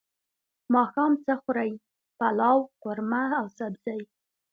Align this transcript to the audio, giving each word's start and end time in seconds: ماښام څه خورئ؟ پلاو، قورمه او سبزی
ماښام 0.73 1.11
څه 1.25 1.33
خورئ؟ 1.41 1.71
پلاو، 2.17 2.59
قورمه 2.81 3.23
او 3.39 3.45
سبزی 3.57 4.01